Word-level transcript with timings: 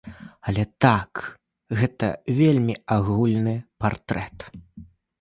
Але 0.51 0.63
так, 0.85 1.11
гэта 1.81 2.09
вельмі 2.41 2.79
агульны 2.99 3.55
партрэт. 3.83 4.37